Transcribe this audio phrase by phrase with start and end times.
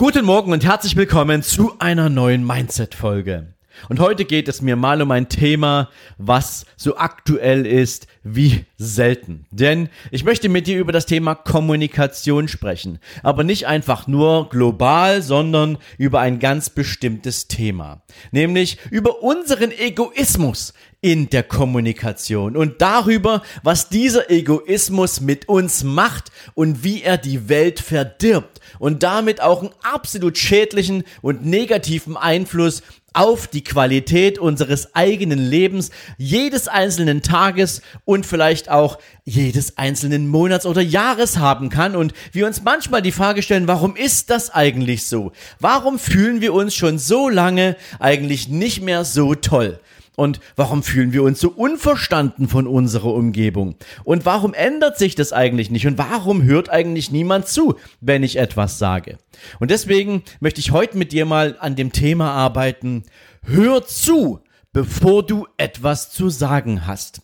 [0.00, 3.52] Guten Morgen und herzlich willkommen zu einer neuen Mindset-Folge.
[3.90, 9.44] Und heute geht es mir mal um ein Thema, was so aktuell ist wie selten.
[9.50, 12.98] Denn ich möchte mit dir über das Thema Kommunikation sprechen.
[13.22, 18.00] Aber nicht einfach nur global, sondern über ein ganz bestimmtes Thema.
[18.32, 20.72] Nämlich über unseren Egoismus
[21.02, 27.48] in der Kommunikation und darüber, was dieser Egoismus mit uns macht und wie er die
[27.48, 32.82] Welt verdirbt und damit auch einen absolut schädlichen und negativen Einfluss
[33.12, 40.66] auf die Qualität unseres eigenen Lebens, jedes einzelnen Tages und vielleicht auch jedes einzelnen Monats
[40.66, 45.06] oder Jahres haben kann und wir uns manchmal die Frage stellen, warum ist das eigentlich
[45.06, 45.32] so?
[45.58, 49.80] Warum fühlen wir uns schon so lange eigentlich nicht mehr so toll?
[50.20, 53.76] Und warum fühlen wir uns so unverstanden von unserer Umgebung?
[54.04, 55.86] Und warum ändert sich das eigentlich nicht?
[55.86, 59.16] Und warum hört eigentlich niemand zu, wenn ich etwas sage?
[59.60, 63.04] Und deswegen möchte ich heute mit dir mal an dem Thema arbeiten.
[63.44, 64.40] Hör zu,
[64.74, 67.22] bevor du etwas zu sagen hast.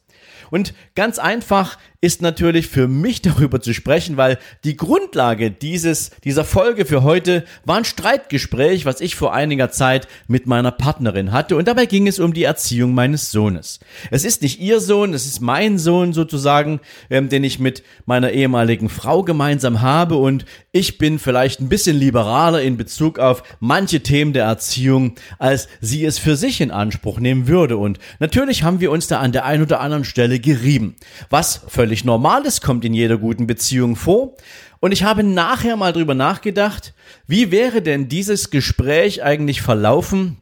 [0.50, 6.44] Und ganz einfach ist natürlich für mich darüber zu sprechen, weil die Grundlage dieses, dieser
[6.44, 11.56] Folge für heute war ein Streitgespräch, was ich vor einiger Zeit mit meiner Partnerin hatte.
[11.56, 13.80] Und dabei ging es um die Erziehung meines Sohnes.
[14.11, 16.80] Es ist nicht ihr Sohn, es ist mein Sohn sozusagen,
[17.11, 20.17] ähm, den ich mit meiner ehemaligen Frau gemeinsam habe.
[20.17, 25.69] Und ich bin vielleicht ein bisschen liberaler in Bezug auf manche Themen der Erziehung, als
[25.80, 27.77] sie es für sich in Anspruch nehmen würde.
[27.77, 30.97] Und natürlich haben wir uns da an der einen oder anderen Stelle gerieben,
[31.31, 34.35] was völlig normal ist, kommt in jeder guten Beziehung vor.
[34.80, 36.95] Und ich habe nachher mal drüber nachgedacht,
[37.27, 40.39] wie wäre denn dieses Gespräch eigentlich verlaufen,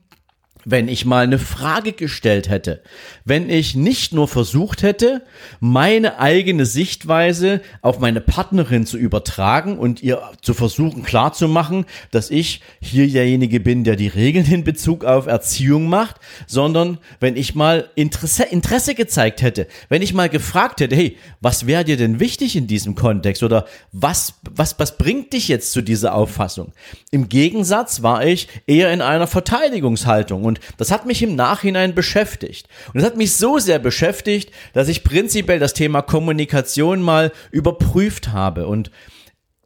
[0.65, 2.83] wenn ich mal eine Frage gestellt hätte,
[3.25, 5.23] wenn ich nicht nur versucht hätte,
[5.61, 12.61] meine eigene Sichtweise auf meine Partnerin zu übertragen und ihr zu versuchen klarzumachen, dass ich
[12.81, 16.17] hier derjenige bin, der die Regeln in Bezug auf Erziehung macht,
[16.47, 21.67] sondern wenn ich mal Interesse, Interesse gezeigt hätte, wenn ich mal gefragt hätte, hey, was
[21.67, 25.83] wäre dir denn wichtig in diesem Kontext oder was, was, was bringt dich jetzt zu
[25.83, 26.73] dieser Auffassung?
[27.11, 31.95] Im Gegensatz war ich eher in einer Verteidigungshaltung und und das hat mich im Nachhinein
[31.95, 32.69] beschäftigt.
[32.93, 38.29] Und es hat mich so sehr beschäftigt, dass ich prinzipiell das Thema Kommunikation mal überprüft
[38.29, 38.67] habe.
[38.67, 38.91] Und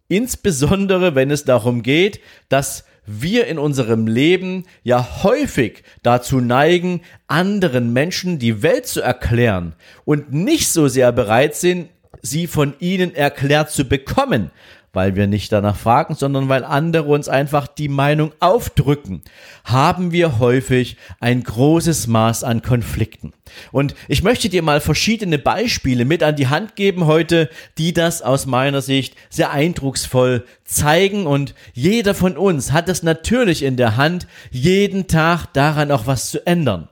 [0.09, 7.93] insbesondere, wenn es darum geht, dass wir in unserem Leben ja häufig dazu neigen, anderen
[7.93, 11.89] Menschen die Welt zu erklären und nicht so sehr bereit sind,
[12.23, 14.51] sie von ihnen erklärt zu bekommen,
[14.99, 19.23] weil wir nicht danach fragen, sondern weil andere uns einfach die Meinung aufdrücken,
[19.63, 23.33] haben wir häufig ein großes Maß an Konflikten.
[23.71, 27.49] Und ich möchte dir mal verschiedene Beispiele mit an die Hand geben heute,
[27.79, 31.29] die das aus meiner Sicht sehr eindrucksvoll zeigen.
[31.29, 36.29] Und jeder von uns hat es natürlich in der Hand, jeden Tag daran auch was
[36.29, 36.89] zu ändern.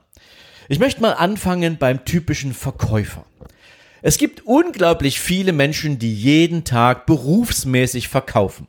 [0.69, 3.25] Ich möchte mal anfangen beim typischen Verkäufer.
[4.01, 8.67] Es gibt unglaublich viele Menschen, die jeden Tag berufsmäßig verkaufen.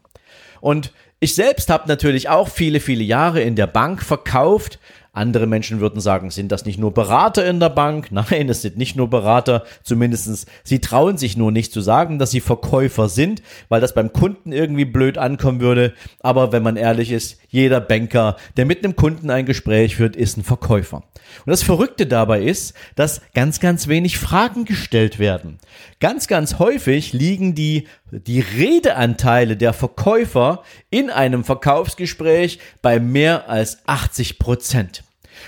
[0.61, 4.79] Und ich selbst habe natürlich auch viele, viele Jahre in der Bank verkauft.
[5.12, 8.09] Andere Menschen würden sagen, sind das nicht nur Berater in der Bank?
[8.12, 9.65] Nein, es sind nicht nur Berater.
[9.83, 14.12] Zumindestens sie trauen sich nur nicht zu sagen, dass sie Verkäufer sind, weil das beim
[14.12, 15.93] Kunden irgendwie blöd ankommen würde.
[16.21, 20.37] Aber wenn man ehrlich ist, jeder Banker, der mit einem Kunden ein Gespräch führt, ist
[20.37, 21.03] ein Verkäufer.
[21.45, 25.59] Und das Verrückte dabei ist, dass ganz, ganz wenig Fragen gestellt werden.
[26.00, 33.79] Ganz, ganz häufig liegen die, die Redeanteile der Verkäufer in einem Verkaufsgespräch bei mehr als
[33.87, 35.05] 80 Prozent.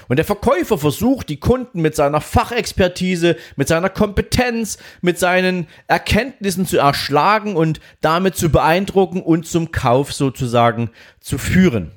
[0.08, 6.66] Und der Verkäufer versucht, die Kunden mit seiner Fachexpertise, mit seiner Kompetenz, mit seinen Erkenntnissen
[6.66, 10.90] zu erschlagen und damit zu beeindrucken und zum Kauf sozusagen
[11.20, 11.92] zu führen.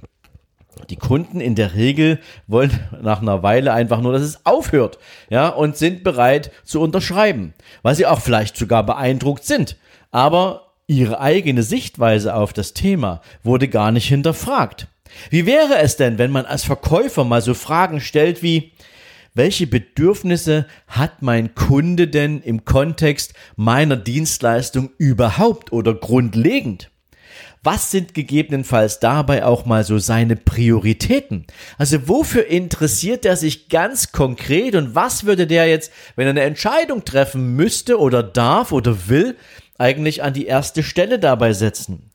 [0.90, 4.98] Die Kunden in der Regel wollen nach einer Weile einfach nur, dass es aufhört,
[5.30, 7.54] ja, und sind bereit zu unterschreiben,
[7.84, 9.78] weil sie auch vielleicht sogar beeindruckt sind.
[10.12, 14.88] Aber ihre eigene Sichtweise auf das Thema wurde gar nicht hinterfragt.
[15.30, 18.74] Wie wäre es denn, wenn man als Verkäufer mal so Fragen stellt wie,
[19.36, 26.92] welche Bedürfnisse hat mein Kunde denn im Kontext meiner Dienstleistung überhaupt oder grundlegend?
[27.64, 31.48] was sind gegebenenfalls dabei auch mal so seine Prioritäten?
[31.78, 36.42] Also wofür interessiert er sich ganz konkret und was würde der jetzt, wenn er eine
[36.42, 39.38] Entscheidung treffen müsste oder darf oder will,
[39.78, 42.12] eigentlich an die erste Stelle dabei setzen?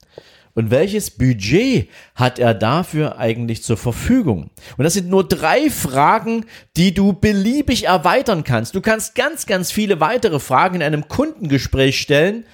[0.54, 4.50] Und welches Budget hat er dafür eigentlich zur Verfügung?
[4.76, 6.46] Und das sind nur drei Fragen,
[6.76, 8.74] die du beliebig erweitern kannst.
[8.74, 12.44] Du kannst ganz, ganz viele weitere Fragen in einem Kundengespräch stellen,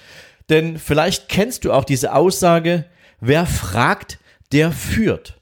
[0.51, 2.85] denn vielleicht kennst du auch diese Aussage,
[3.21, 4.19] wer fragt,
[4.53, 5.41] der führt.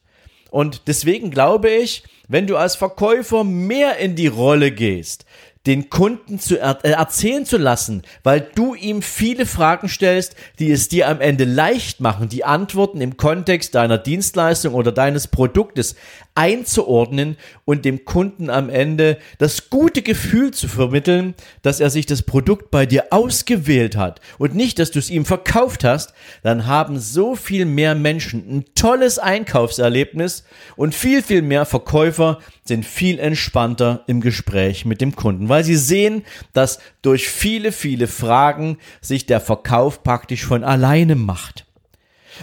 [0.50, 5.25] Und deswegen glaube ich, wenn du als Verkäufer mehr in die Rolle gehst,
[5.67, 10.70] den Kunden zu er äh, erzählen zu lassen, weil du ihm viele Fragen stellst, die
[10.73, 15.94] es dir am Ende leicht machen, die Antworten im Kontext deiner Dienstleistung oder deines Produktes
[16.34, 22.23] einzuordnen und dem Kunden am Ende das gute Gefühl zu vermitteln, dass er sich das
[22.23, 26.99] Produkt bei dir ausgewählt hat und nicht, dass du es ihm verkauft hast, dann haben
[26.99, 30.44] so viel mehr Menschen ein tolles Einkaufserlebnis
[30.76, 35.76] und viel, viel mehr Verkäufer sind viel entspannter im Gespräch mit dem Kunden, weil sie
[35.76, 41.67] sehen, dass durch viele, viele Fragen sich der Verkauf praktisch von alleine macht.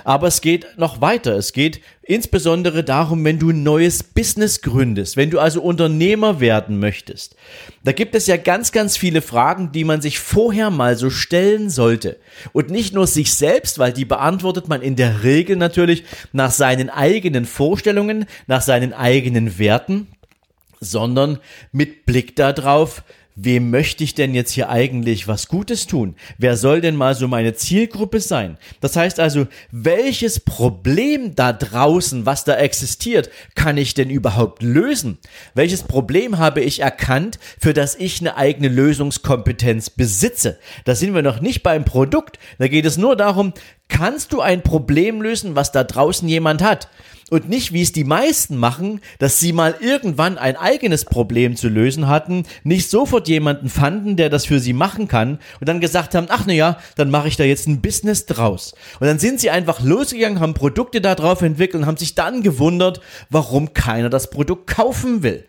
[0.03, 1.36] Aber es geht noch weiter.
[1.36, 6.80] Es geht insbesondere darum, wenn du ein neues Business gründest, wenn du also Unternehmer werden
[6.80, 7.36] möchtest.
[7.83, 11.69] Da gibt es ja ganz, ganz viele Fragen, die man sich vorher mal so stellen
[11.69, 12.18] sollte.
[12.51, 16.89] Und nicht nur sich selbst, weil die beantwortet man in der Regel natürlich nach seinen
[16.89, 20.07] eigenen Vorstellungen, nach seinen eigenen Werten,
[20.80, 21.39] sondern
[21.71, 23.03] mit Blick darauf,
[23.41, 26.15] wem möchte ich denn jetzt hier eigentlich was Gutes tun?
[26.38, 28.57] Wer soll denn mal so meine Zielgruppe sein?
[28.81, 35.19] Das heißt also, welches Problem da draußen, was da existiert, kann ich denn überhaupt lösen?
[35.53, 40.59] Welches Problem habe ich erkannt, für das ich eine eigene Lösungskompetenz besitze?
[40.83, 42.39] Da sind wir noch nicht beim Produkt.
[42.57, 43.53] Da geht es nur darum,
[43.88, 46.89] kannst du ein Problem lösen, was da draußen jemand hat?
[47.30, 51.70] Und nicht, wie es die meisten machen, dass sie mal irgendwann ein eigenes Problem zu
[51.70, 56.16] lösen hatten, nicht sofort jemanden fanden, der das für sie machen kann und dann gesagt
[56.16, 58.74] haben, ach naja, dann mache ich da jetzt ein Business draus.
[59.00, 62.44] Und dann sind sie einfach losgegangen, haben Produkte da drauf entwickelt und haben sich dann
[62.44, 65.46] gewundert, warum keiner das Produkt kaufen will.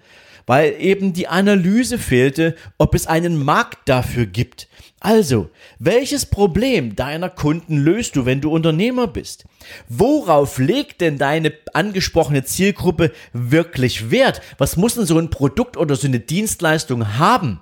[0.46, 4.68] Weil eben die Analyse fehlte, ob es einen Markt dafür gibt.
[5.02, 5.48] Also,
[5.78, 9.46] welches Problem deiner Kunden löst du, wenn du Unternehmer bist?
[9.88, 14.42] Worauf legt denn deine angesprochene Zielgruppe wirklich Wert?
[14.58, 17.60] Was muss denn so ein Produkt oder so eine Dienstleistung haben?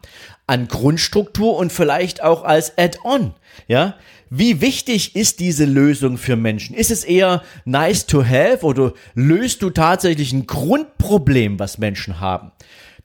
[0.49, 3.35] An Grundstruktur und vielleicht auch als Add-on,
[3.69, 3.95] ja?
[4.31, 6.75] Wie wichtig ist diese Lösung für Menschen?
[6.75, 12.51] Ist es eher nice to have oder löst du tatsächlich ein Grundproblem, was Menschen haben?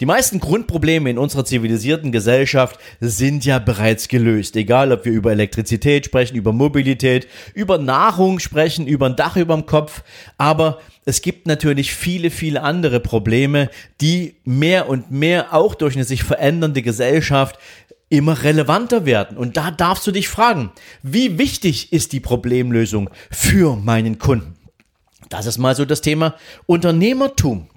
[0.03, 4.57] Die meisten Grundprobleme in unserer zivilisierten Gesellschaft sind ja bereits gelöst.
[4.57, 9.55] Egal, ob wir über Elektrizität sprechen, über Mobilität, über Nahrung sprechen, über ein Dach über
[9.55, 10.03] dem Kopf.
[10.37, 13.69] Aber es gibt natürlich viele, viele andere Probleme,
[14.01, 17.57] die mehr und mehr auch durch eine sich verändernde Gesellschaft
[18.09, 19.37] immer relevanter werden.
[19.37, 24.55] Und da darfst du dich fragen, wie wichtig ist die Problemlösung für meinen Kunden?
[25.29, 26.35] Das ist mal so das Thema
[26.65, 27.69] Unternehmertum.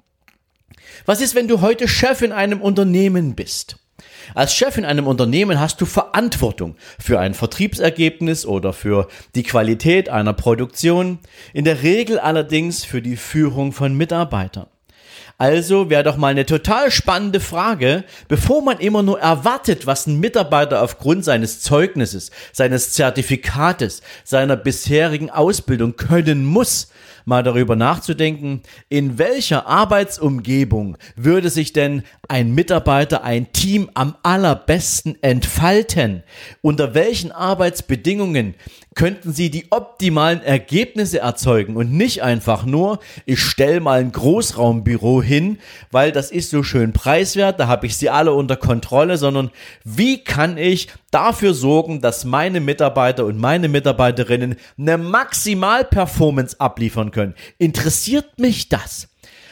[1.05, 3.77] Was ist, wenn du heute Chef in einem Unternehmen bist?
[4.35, 10.09] Als Chef in einem Unternehmen hast du Verantwortung für ein Vertriebsergebnis oder für die Qualität
[10.09, 11.19] einer Produktion,
[11.53, 14.67] in der Regel allerdings für die Führung von Mitarbeitern.
[15.39, 20.19] Also wäre doch mal eine total spannende Frage, bevor man immer nur erwartet, was ein
[20.19, 26.89] Mitarbeiter aufgrund seines Zeugnisses, seines Zertifikates, seiner bisherigen Ausbildung können muss,
[27.27, 35.21] mal darüber nachzudenken, in welcher Arbeitsumgebung würde sich denn ein Mitarbeiter, ein Team am allerbesten
[35.21, 36.23] entfalten?
[36.61, 38.55] Unter welchen Arbeitsbedingungen
[38.95, 45.21] könnten sie die optimalen Ergebnisse erzeugen und nicht einfach nur, ich stelle mal ein Großraumbüro
[45.21, 45.59] hin,
[45.91, 49.51] weil das ist so schön preiswert, da habe ich sie alle unter Kontrolle, sondern
[49.83, 57.35] wie kann ich dafür sorgen, dass meine Mitarbeiter und meine Mitarbeiterinnen eine Maximalperformance abliefern können?
[57.57, 59.07] Interessiert mich das?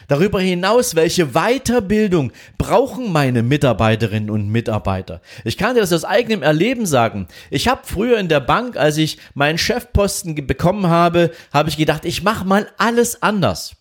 [0.08, 5.22] Darüber hinaus, welche Weiterbildung brauchen meine Mitarbeiterinnen und Mitarbeiter?
[5.44, 7.28] Ich kann dir das aus eigenem Erleben sagen.
[7.50, 12.06] Ich habe früher in der Bank, als ich meinen Chefposten bekommen habe, habe ich gedacht,
[12.06, 13.76] ich mache mal alles anders.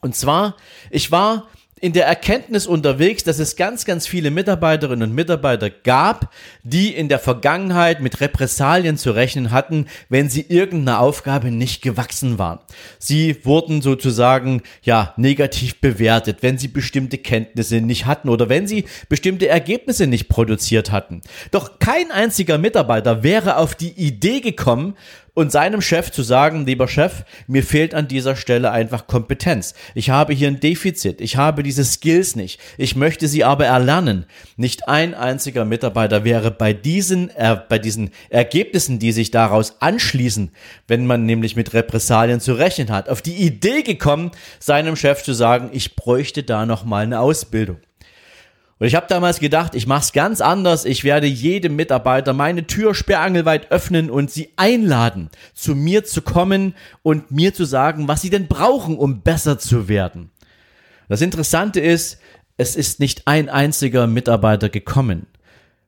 [0.00, 0.56] Und zwar,
[0.90, 1.48] ich war
[1.80, 6.32] in der Erkenntnis unterwegs, dass es ganz, ganz viele Mitarbeiterinnen und Mitarbeiter gab,
[6.62, 12.38] die in der Vergangenheit mit Repressalien zu rechnen hatten, wenn sie irgendeiner Aufgabe nicht gewachsen
[12.38, 12.58] waren.
[12.98, 18.84] Sie wurden sozusagen, ja, negativ bewertet, wenn sie bestimmte Kenntnisse nicht hatten oder wenn sie
[19.08, 21.22] bestimmte Ergebnisse nicht produziert hatten.
[21.50, 24.94] Doch kein einziger Mitarbeiter wäre auf die Idee gekommen,
[25.38, 29.72] und seinem Chef zu sagen, lieber Chef, mir fehlt an dieser Stelle einfach Kompetenz.
[29.94, 31.20] Ich habe hier ein Defizit.
[31.20, 32.58] Ich habe diese Skills nicht.
[32.76, 34.26] Ich möchte sie aber erlernen.
[34.56, 40.50] Nicht ein einziger Mitarbeiter wäre bei diesen, äh, bei diesen Ergebnissen, die sich daraus anschließen,
[40.88, 45.34] wenn man nämlich mit Repressalien zu rechnen hat, auf die Idee gekommen, seinem Chef zu
[45.34, 47.76] sagen, ich bräuchte da noch mal eine Ausbildung.
[48.78, 50.84] Und ich habe damals gedacht, ich mache es ganz anders.
[50.84, 56.74] Ich werde jedem Mitarbeiter meine Tür sperrangelweit öffnen und sie einladen, zu mir zu kommen
[57.02, 60.30] und mir zu sagen, was sie denn brauchen, um besser zu werden.
[61.08, 62.20] Das Interessante ist,
[62.56, 65.26] es ist nicht ein einziger Mitarbeiter gekommen.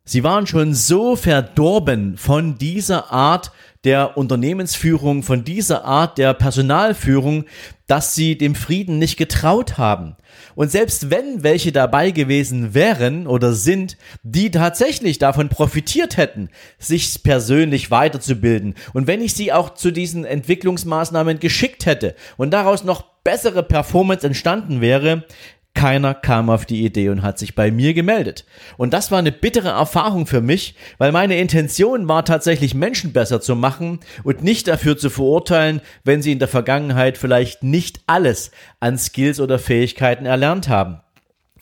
[0.05, 3.53] Sie waren schon so verdorben von dieser Art
[3.85, 7.45] der Unternehmensführung, von dieser Art der Personalführung,
[7.87, 10.17] dass sie dem Frieden nicht getraut haben.
[10.55, 17.23] Und selbst wenn welche dabei gewesen wären oder sind, die tatsächlich davon profitiert hätten, sich
[17.23, 23.03] persönlich weiterzubilden und wenn ich sie auch zu diesen Entwicklungsmaßnahmen geschickt hätte und daraus noch
[23.25, 25.25] bessere Performance entstanden wäre,
[25.75, 28.45] keiner kam auf die Idee und hat sich bei mir gemeldet.
[28.77, 33.41] Und das war eine bittere Erfahrung für mich, weil meine Intention war tatsächlich Menschen besser
[33.41, 38.51] zu machen und nicht dafür zu verurteilen, wenn sie in der Vergangenheit vielleicht nicht alles
[38.81, 41.01] an Skills oder Fähigkeiten erlernt haben.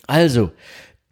[0.07, 0.53] Also,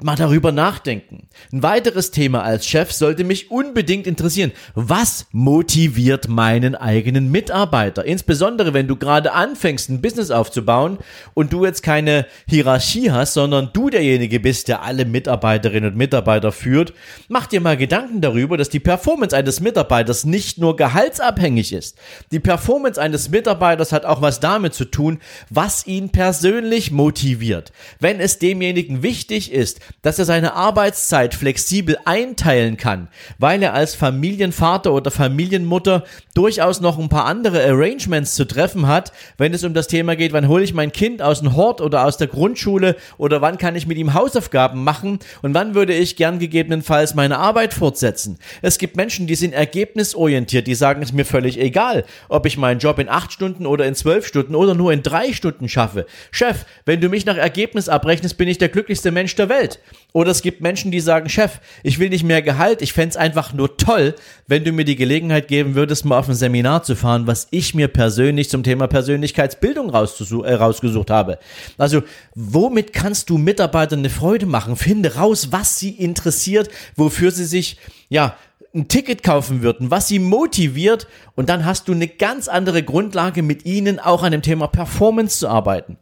[0.02, 1.26] mal darüber nachdenken.
[1.50, 4.52] Ein weiteres Thema als Chef sollte mich unbedingt interessieren.
[4.74, 8.04] Was motiviert meinen eigenen Mitarbeiter?
[8.04, 10.98] Insbesondere, wenn du gerade anfängst, ein Business aufzubauen
[11.32, 16.52] und du jetzt keine Hierarchie hast, sondern du derjenige bist, der alle Mitarbeiterinnen und Mitarbeiter
[16.52, 16.92] führt.
[17.28, 21.96] Mach dir mal Gedanken darüber, dass die Performance eines Mitarbeiters nicht nur gehaltsabhängig ist.
[22.32, 27.72] Die Performance eines Mitarbeiters hat auch was damit zu tun, was ihn persönlich motiviert.
[27.98, 33.94] Wenn es demjenigen wichtig ist, dass er seine Arbeitszeit flexibel einteilen kann, weil er als
[33.94, 39.74] Familienvater oder Familienmutter durchaus noch ein paar andere Arrangements zu treffen hat, wenn es um
[39.74, 42.96] das Thema geht, wann hole ich mein Kind aus dem Hort oder aus der Grundschule
[43.18, 47.38] oder wann kann ich mit ihm Hausaufgaben machen und wann würde ich gern gegebenenfalls meine
[47.38, 48.38] Arbeit fortsetzen.
[48.62, 52.80] Es gibt Menschen, die sind ergebnisorientiert, die sagen, es mir völlig egal, ob ich meinen
[52.80, 56.06] Job in acht Stunden oder in zwölf Stunden oder nur in drei Stunden schaffe.
[56.30, 59.75] Chef, wenn du mich nach Ergebnis abrechnest, bin ich der glücklichste Mensch der Welt.
[60.12, 63.52] Oder es gibt Menschen, die sagen, Chef, ich will nicht mehr Gehalt, ich fände einfach
[63.52, 64.14] nur toll,
[64.46, 67.74] wenn du mir die Gelegenheit geben würdest, mal auf ein Seminar zu fahren, was ich
[67.74, 71.38] mir persönlich zum Thema Persönlichkeitsbildung äh, rausgesucht habe.
[71.76, 72.02] Also,
[72.34, 74.76] womit kannst du Mitarbeitern eine Freude machen?
[74.76, 77.76] Finde raus, was sie interessiert, wofür sie sich,
[78.08, 78.36] ja,
[78.74, 83.42] ein Ticket kaufen würden, was sie motiviert und dann hast du eine ganz andere Grundlage
[83.42, 85.98] mit ihnen auch an dem Thema Performance zu arbeiten.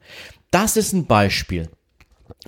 [0.51, 1.69] Das ist ein Beispiel.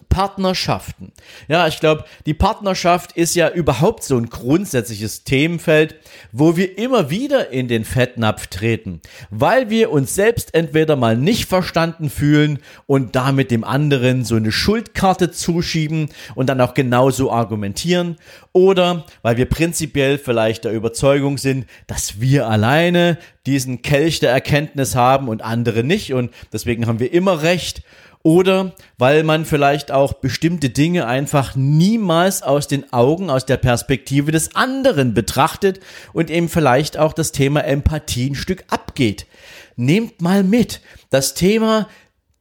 [0.08, 1.12] Partnerschaften.
[1.48, 5.96] Ja, ich glaube, die Partnerschaft ist ja überhaupt so ein grundsätzliches Themenfeld,
[6.32, 11.46] wo wir immer wieder in den Fettnapf treten, weil wir uns selbst entweder mal nicht
[11.46, 18.16] verstanden fühlen und damit dem anderen so eine Schuldkarte zuschieben und dann auch genauso argumentieren
[18.52, 24.94] oder weil wir prinzipiell vielleicht der Überzeugung sind, dass wir alleine diesen Kelch der Erkenntnis
[24.94, 27.82] haben und andere nicht und deswegen haben wir immer recht
[28.26, 34.32] oder weil man vielleicht auch bestimmte Dinge einfach niemals aus den Augen, aus der Perspektive
[34.32, 35.78] des anderen betrachtet
[36.12, 39.26] und eben vielleicht auch das Thema Empathie ein Stück abgeht.
[39.76, 40.80] Nehmt mal mit,
[41.10, 41.86] das Thema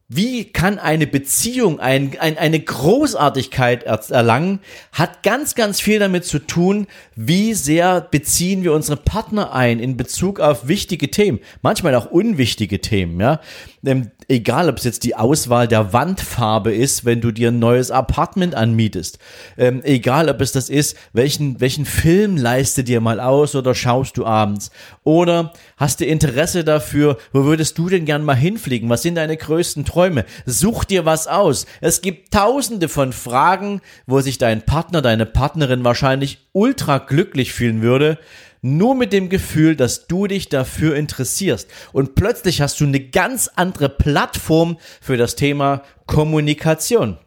[0.08, 4.60] wie kann eine Beziehung ein, ein, eine Großartigkeit erlangen,
[4.92, 6.86] hat ganz, ganz viel damit zu tun,
[7.16, 12.82] wie sehr beziehen wir unsere Partner ein in Bezug auf wichtige Themen, manchmal auch unwichtige
[12.82, 13.40] Themen, ja.
[13.84, 17.92] Ähm, egal, ob es jetzt die Auswahl der Wandfarbe ist, wenn du dir ein neues
[17.92, 19.20] Apartment anmietest.
[19.58, 24.18] Ähm, egal, ob es das ist, welchen, welchen Film leiste dir mal aus oder schaust
[24.18, 24.72] du abends.
[25.04, 28.90] Oder hast du Interesse dafür, wo würdest du denn gern mal hinfliegen?
[28.90, 30.26] Was sind deine größten Träume?
[30.46, 31.66] Such dir was aus.
[31.80, 37.82] Es gibt tausende von Fragen, wo sich dein Partner, deine Partnerin wahrscheinlich ultra glücklich fühlen
[37.82, 38.20] würde,
[38.62, 41.70] nur mit dem Gefühl, dass du dich dafür interessierst.
[41.94, 47.18] Und plötzlich hast du eine ganz andere Plattform für das Thema Kommunikation.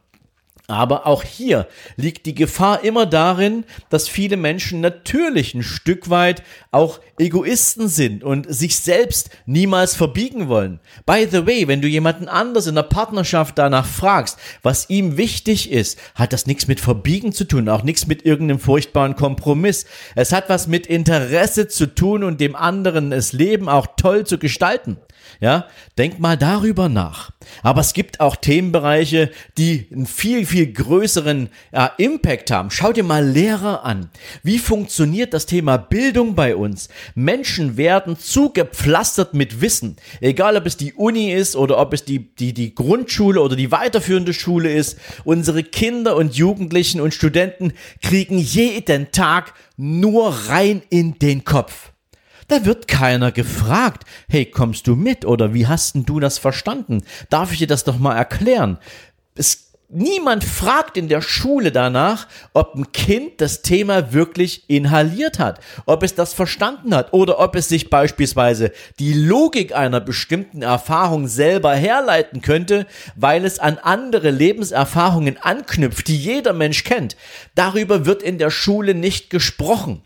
[0.70, 6.42] Aber auch hier liegt die Gefahr immer darin, dass viele Menschen natürlich ein Stück weit
[6.72, 10.78] auch Egoisten sind und sich selbst niemals verbiegen wollen.
[11.06, 15.72] By the way, wenn du jemanden anders in der Partnerschaft danach fragst, was ihm wichtig
[15.72, 19.86] ist, hat das nichts mit Verbiegen zu tun, auch nichts mit irgendeinem furchtbaren Kompromiss.
[20.16, 24.36] Es hat was mit Interesse zu tun und dem anderen das Leben auch toll zu
[24.36, 24.98] gestalten.
[25.40, 25.66] Ja,
[25.96, 27.30] denk mal darüber nach.
[27.62, 32.72] Aber es gibt auch Themenbereiche, die einen viel, viel größeren ja, Impact haben.
[32.72, 34.10] Schau dir mal Lehrer an.
[34.42, 36.88] Wie funktioniert das Thema Bildung bei uns?
[37.14, 39.96] Menschen werden zugepflastert mit Wissen.
[40.20, 43.70] Egal, ob es die Uni ist oder ob es die, die, die Grundschule oder die
[43.70, 44.98] weiterführende Schule ist.
[45.24, 51.92] Unsere Kinder und Jugendlichen und Studenten kriegen jeden Tag nur rein in den Kopf.
[52.48, 57.02] Da wird keiner gefragt, hey, kommst du mit oder wie hast denn du das verstanden?
[57.28, 58.78] Darf ich dir das doch mal erklären?
[59.34, 65.60] Es Niemand fragt in der Schule danach, ob ein Kind das Thema wirklich inhaliert hat,
[65.86, 71.26] ob es das verstanden hat oder ob es sich beispielsweise die Logik einer bestimmten Erfahrung
[71.26, 72.86] selber herleiten könnte,
[73.16, 77.16] weil es an andere Lebenserfahrungen anknüpft, die jeder Mensch kennt.
[77.54, 80.02] Darüber wird in der Schule nicht gesprochen.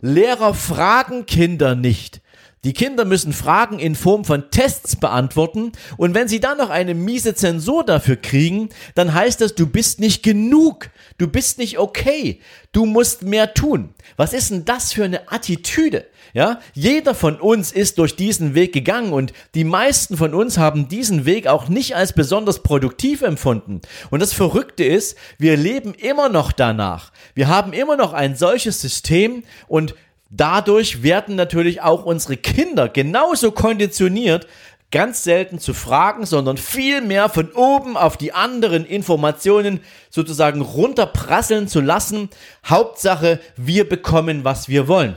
[0.00, 2.20] Lehrer fragen Kinder nicht.
[2.62, 6.94] Die Kinder müssen Fragen in Form von Tests beantworten und wenn sie dann noch eine
[6.94, 12.38] miese Zensur dafür kriegen, dann heißt das, du bist nicht genug, du bist nicht okay,
[12.72, 13.94] du musst mehr tun.
[14.18, 16.06] Was ist denn das für eine Attitüde?
[16.34, 20.86] Ja, jeder von uns ist durch diesen Weg gegangen und die meisten von uns haben
[20.86, 23.80] diesen Weg auch nicht als besonders produktiv empfunden.
[24.10, 27.10] Und das Verrückte ist, wir leben immer noch danach.
[27.34, 29.94] Wir haben immer noch ein solches System und
[30.30, 34.46] Dadurch werden natürlich auch unsere Kinder genauso konditioniert,
[34.92, 41.68] ganz selten zu fragen, sondern viel mehr von oben auf die anderen Informationen sozusagen runterprasseln
[41.68, 42.28] zu lassen.
[42.64, 45.16] Hauptsache, wir bekommen, was wir wollen.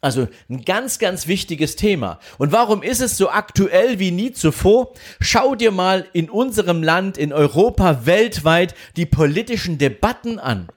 [0.00, 2.20] Also ein ganz, ganz wichtiges Thema.
[2.38, 4.94] Und warum ist es so aktuell wie nie zuvor?
[5.20, 10.68] Schau dir mal in unserem Land, in Europa, weltweit die politischen Debatten an.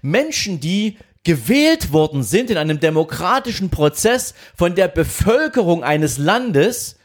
[0.00, 6.96] Menschen, die gewählt worden sind in einem demokratischen Prozess von der Bevölkerung eines Landes,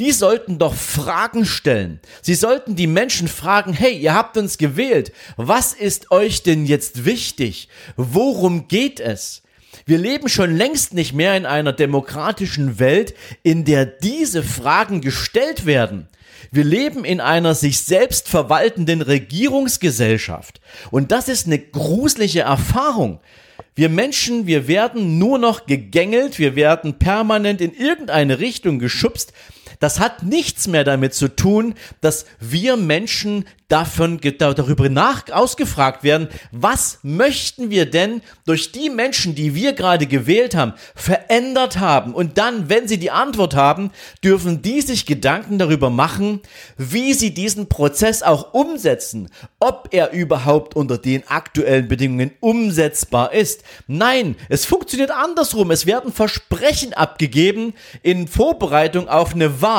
[0.00, 2.00] die sollten doch Fragen stellen.
[2.22, 7.04] Sie sollten die Menschen fragen, hey, ihr habt uns gewählt, was ist euch denn jetzt
[7.04, 7.68] wichtig?
[7.96, 9.42] Worum geht es?
[9.84, 15.66] Wir leben schon längst nicht mehr in einer demokratischen Welt, in der diese Fragen gestellt
[15.66, 16.08] werden.
[16.50, 20.60] Wir leben in einer sich selbst verwaltenden Regierungsgesellschaft.
[20.90, 23.20] Und das ist eine gruselige Erfahrung.
[23.74, 29.32] Wir Menschen, wir werden nur noch gegängelt, wir werden permanent in irgendeine Richtung geschubst.
[29.80, 36.28] Das hat nichts mehr damit zu tun, dass wir Menschen davon darüber nach ausgefragt werden,
[36.50, 42.12] was möchten wir denn durch die Menschen, die wir gerade gewählt haben, verändert haben?
[42.12, 43.92] Und dann, wenn sie die Antwort haben,
[44.24, 46.40] dürfen die sich Gedanken darüber machen,
[46.76, 53.62] wie sie diesen Prozess auch umsetzen, ob er überhaupt unter den aktuellen Bedingungen umsetzbar ist.
[53.86, 55.70] Nein, es funktioniert andersrum.
[55.70, 59.69] Es werden Versprechen abgegeben in Vorbereitung auf eine Wahl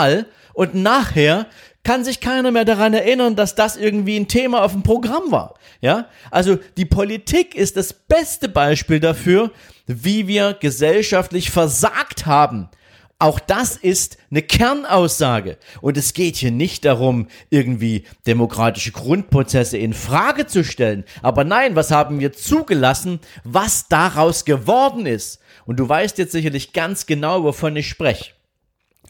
[0.53, 1.47] und nachher
[1.83, 5.55] kann sich keiner mehr daran erinnern, dass das irgendwie ein Thema auf dem Programm war.
[5.81, 9.51] Ja, also die Politik ist das beste Beispiel dafür,
[9.87, 12.69] wie wir gesellschaftlich versagt haben.
[13.17, 15.57] Auch das ist eine Kernaussage.
[15.81, 21.03] Und es geht hier nicht darum, irgendwie demokratische Grundprozesse in Frage zu stellen.
[21.21, 25.39] Aber nein, was haben wir zugelassen, was daraus geworden ist?
[25.67, 28.31] Und du weißt jetzt sicherlich ganz genau, wovon ich spreche.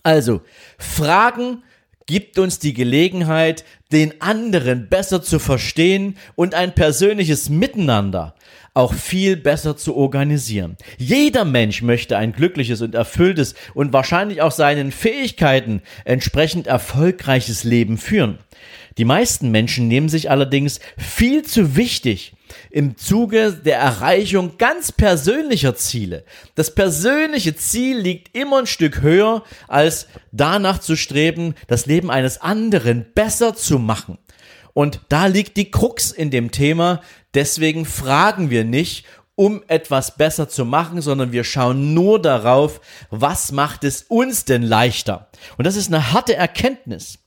[0.03, 0.41] Also,
[0.77, 1.63] Fragen
[2.05, 8.35] gibt uns die Gelegenheit, den anderen besser zu verstehen und ein persönliches Miteinander
[8.73, 10.77] auch viel besser zu organisieren.
[10.97, 17.97] Jeder Mensch möchte ein glückliches und erfülltes und wahrscheinlich auch seinen Fähigkeiten entsprechend erfolgreiches Leben
[17.97, 18.37] führen.
[18.97, 22.33] Die meisten Menschen nehmen sich allerdings viel zu wichtig
[22.69, 26.25] im Zuge der Erreichung ganz persönlicher Ziele.
[26.55, 32.41] Das persönliche Ziel liegt immer ein Stück höher, als danach zu streben, das Leben eines
[32.41, 34.17] anderen besser zu machen.
[34.73, 37.01] Und da liegt die Krux in dem Thema.
[37.33, 43.51] Deswegen fragen wir nicht, um etwas besser zu machen, sondern wir schauen nur darauf, was
[43.51, 45.29] macht es uns denn leichter.
[45.57, 47.19] Und das ist eine harte Erkenntnis.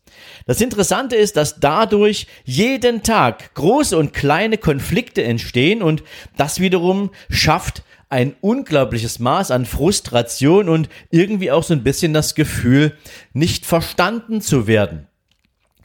[0.46, 6.02] Das Interessante ist, dass dadurch jeden Tag große und kleine Konflikte entstehen und
[6.36, 12.34] das wiederum schafft ein unglaubliches Maß an Frustration und irgendwie auch so ein bisschen das
[12.34, 12.96] Gefühl,
[13.32, 15.08] nicht verstanden zu werden.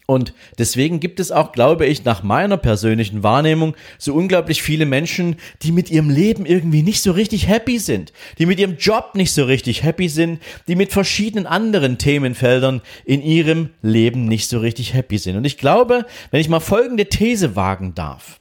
[0.09, 5.35] Und deswegen gibt es auch, glaube ich, nach meiner persönlichen Wahrnehmung so unglaublich viele Menschen,
[5.61, 9.31] die mit ihrem Leben irgendwie nicht so richtig happy sind, die mit ihrem Job nicht
[9.31, 14.95] so richtig happy sind, die mit verschiedenen anderen Themenfeldern in ihrem Leben nicht so richtig
[14.95, 15.35] happy sind.
[15.35, 18.39] Und ich glaube, wenn ich mal folgende These wagen darf,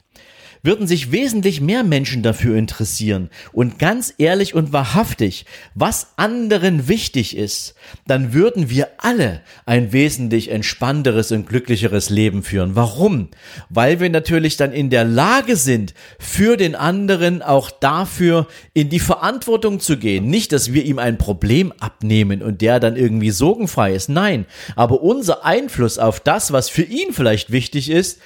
[0.62, 7.36] würden sich wesentlich mehr Menschen dafür interessieren und ganz ehrlich und wahrhaftig, was anderen wichtig
[7.36, 7.74] ist,
[8.06, 12.76] dann würden wir alle ein wesentlich entspannteres und glücklicheres Leben führen.
[12.76, 13.28] Warum?
[13.68, 19.00] Weil wir natürlich dann in der Lage sind, für den anderen auch dafür in die
[19.00, 20.28] Verantwortung zu gehen.
[20.28, 24.08] Nicht, dass wir ihm ein Problem abnehmen und der dann irgendwie sorgenfrei ist.
[24.08, 28.20] Nein, aber unser Einfluss auf das, was für ihn vielleicht wichtig ist,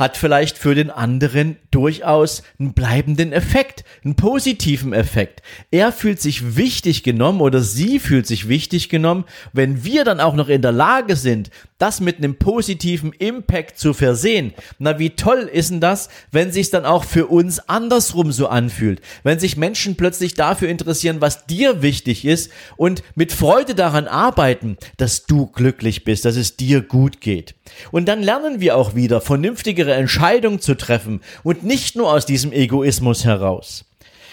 [0.00, 5.42] hat vielleicht für den anderen durchaus einen bleibenden Effekt, einen positiven Effekt.
[5.70, 10.34] Er fühlt sich wichtig genommen oder sie fühlt sich wichtig genommen, wenn wir dann auch
[10.34, 14.54] noch in der Lage sind, das mit einem positiven Impact zu versehen.
[14.78, 19.00] Na, wie toll ist denn das, wenn sich dann auch für uns andersrum so anfühlt?
[19.22, 24.78] Wenn sich Menschen plötzlich dafür interessieren, was dir wichtig ist und mit Freude daran arbeiten,
[24.96, 27.54] dass du glücklich bist, dass es dir gut geht.
[27.92, 32.52] Und dann lernen wir auch wieder, vernünftigere Entscheidungen zu treffen und nicht nur aus diesem
[32.52, 33.84] Egoismus heraus.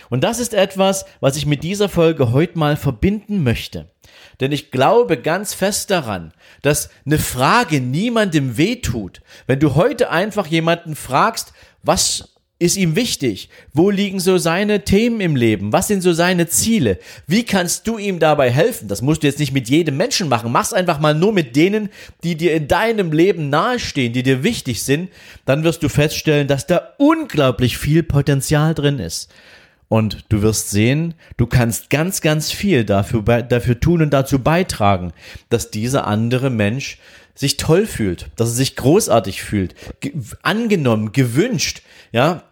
[0.10, 3.89] Und das ist etwas, was ich mit dieser Folge heute mal verbinden möchte.
[4.39, 9.22] Denn ich glaube ganz fest daran, dass eine Frage niemandem wehtut.
[9.48, 13.50] Wenn du heute einfach jemanden fragst, was ist ihm wichtig?
[13.74, 15.72] Wo liegen so seine Themen im Leben?
[15.74, 16.98] Was sind so seine Ziele?
[17.28, 18.88] Wie kannst du ihm dabei helfen?
[18.88, 20.52] Das musst du jetzt nicht mit jedem Menschen machen.
[20.52, 21.89] Mach's einfach mal nur mit denen,
[22.24, 25.10] die dir in deinem Leben nahestehen, die dir wichtig sind.
[25.46, 29.30] Dann wirst du feststellen, dass da unglaublich viel Potenzial drin ist.
[29.89, 35.13] Und du wirst sehen, du kannst ganz, ganz viel dafür, dafür tun und dazu beitragen,
[35.50, 36.98] dass dieser andere Mensch
[37.36, 42.43] sich toll fühlt, dass er sich großartig fühlt, ge angenommen, gewünscht, ja.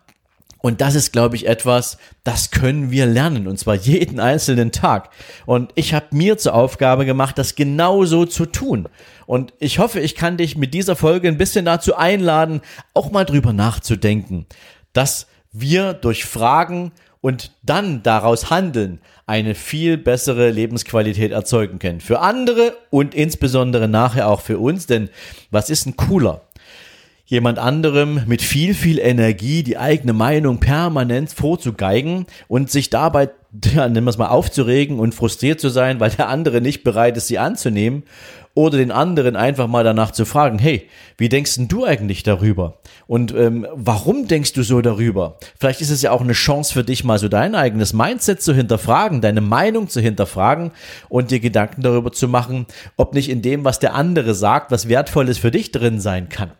[0.65, 5.12] Und das ist, glaube ich, etwas, das können wir lernen, und zwar jeden einzelnen Tag.
[5.45, 8.89] Und ich habe mir zur Aufgabe gemacht, das genauso zu tun.
[9.28, 12.62] Und ich hoffe, ich kann dich mit dieser Folge ein bisschen dazu einladen,
[12.95, 14.47] auch mal drüber nachzudenken,
[14.91, 22.01] dass wir durch Fragen und dann daraus handeln, eine viel bessere Lebensqualität erzeugen können.
[22.01, 25.10] Für andere und insbesondere nachher auch für uns, denn
[25.51, 26.41] was ist ein cooler?
[27.26, 33.30] Jemand anderem mit viel, viel Energie die eigene Meinung permanent vorzugeigen und sich dabei
[33.74, 37.18] ja, nennen wir es mal, aufzuregen und frustriert zu sein, weil der andere nicht bereit
[37.18, 38.04] ist, sie anzunehmen.
[38.54, 42.80] Oder den anderen einfach mal danach zu fragen, hey, wie denkst denn du eigentlich darüber?
[43.06, 45.38] Und ähm, warum denkst du so darüber?
[45.60, 48.54] Vielleicht ist es ja auch eine Chance für dich, mal so dein eigenes Mindset zu
[48.54, 50.72] hinterfragen, deine Meinung zu hinterfragen
[51.10, 54.88] und dir Gedanken darüber zu machen, ob nicht in dem, was der andere sagt, was
[54.88, 56.52] Wertvolles für dich drin sein kann.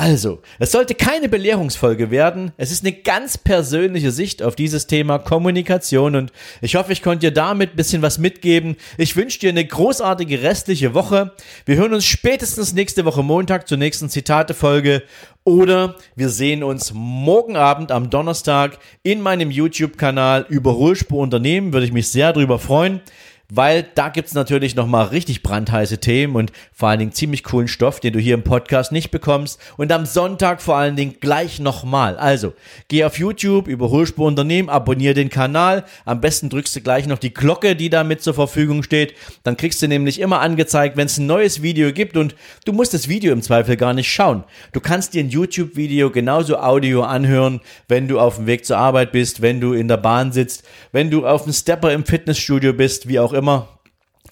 [0.00, 2.52] Also, es sollte keine Belehrungsfolge werden.
[2.56, 6.32] Es ist eine ganz persönliche Sicht auf dieses Thema Kommunikation und
[6.62, 8.76] ich hoffe, ich konnte dir damit ein bisschen was mitgeben.
[8.96, 11.32] Ich wünsche dir eine großartige restliche Woche.
[11.66, 15.02] Wir hören uns spätestens nächste Woche Montag zur nächsten Zitatefolge
[15.44, 21.74] oder wir sehen uns morgen Abend am Donnerstag in meinem YouTube-Kanal Überholspur Unternehmen.
[21.74, 23.02] Würde ich mich sehr darüber freuen
[23.50, 28.00] weil da gibt's natürlich nochmal richtig brandheiße Themen und vor allen Dingen ziemlich coolen Stoff,
[28.00, 29.60] den du hier im Podcast nicht bekommst.
[29.76, 32.16] Und am Sonntag vor allen Dingen gleich nochmal.
[32.16, 32.54] Also,
[32.88, 35.84] geh auf YouTube, Überholspur Unternehmen, abonniere den Kanal.
[36.04, 39.14] Am besten drückst du gleich noch die Glocke, die da mit zur Verfügung steht.
[39.42, 42.34] Dann kriegst du nämlich immer angezeigt, wenn es ein neues Video gibt und
[42.64, 44.44] du musst das Video im Zweifel gar nicht schauen.
[44.72, 49.12] Du kannst dir ein YouTube-Video genauso Audio anhören, wenn du auf dem Weg zur Arbeit
[49.12, 53.08] bist, wenn du in der Bahn sitzt, wenn du auf dem Stepper im Fitnessstudio bist,
[53.08, 53.68] wie auch immer immer.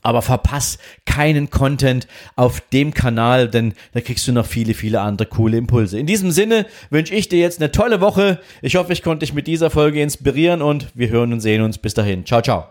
[0.03, 5.27] Aber verpass keinen Content auf dem Kanal, denn da kriegst du noch viele, viele andere
[5.27, 5.99] coole Impulse.
[5.99, 8.39] In diesem Sinne wünsche ich dir jetzt eine tolle Woche.
[8.63, 11.79] Ich hoffe, ich konnte dich mit dieser Folge inspirieren und wir hören und sehen uns.
[11.79, 12.25] Bis dahin.
[12.25, 12.67] Ciao, ciao.